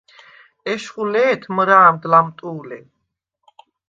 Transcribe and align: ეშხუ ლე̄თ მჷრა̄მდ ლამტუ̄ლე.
ეშხუ 0.71 1.03
ლე̄თ 1.13 1.41
მჷრა̄მდ 1.55 2.01
ლამტუ̄ლე. 2.11 2.79